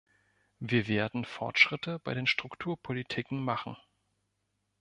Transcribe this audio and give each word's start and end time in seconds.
Wir 0.57 0.87
werden 0.87 1.25
Fortschritte 1.25 1.99
bei 1.99 2.15
den 2.15 2.25
Strukturpolitiken 2.25 3.37
machen. 3.39 3.77